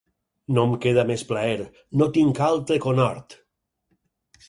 [0.55, 1.69] No em queda més plaer,
[2.01, 3.41] no tinc altre conhort.